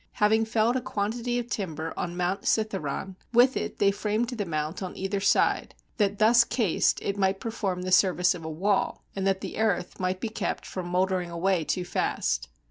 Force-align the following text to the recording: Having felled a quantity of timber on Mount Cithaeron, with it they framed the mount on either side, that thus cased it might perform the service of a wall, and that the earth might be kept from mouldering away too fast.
Having 0.13 0.45
felled 0.45 0.75
a 0.75 0.81
quantity 0.81 1.37
of 1.37 1.47
timber 1.47 1.93
on 1.95 2.17
Mount 2.17 2.41
Cithaeron, 2.41 3.17
with 3.33 3.55
it 3.55 3.77
they 3.77 3.91
framed 3.91 4.29
the 4.29 4.45
mount 4.47 4.81
on 4.81 4.97
either 4.97 5.19
side, 5.19 5.75
that 5.97 6.17
thus 6.17 6.43
cased 6.43 6.99
it 7.03 7.19
might 7.19 7.39
perform 7.39 7.83
the 7.83 7.91
service 7.91 8.33
of 8.33 8.43
a 8.43 8.49
wall, 8.49 9.03
and 9.15 9.27
that 9.27 9.41
the 9.41 9.59
earth 9.59 9.99
might 9.99 10.19
be 10.19 10.29
kept 10.29 10.65
from 10.65 10.87
mouldering 10.87 11.29
away 11.29 11.63
too 11.63 11.85
fast. 11.85 12.49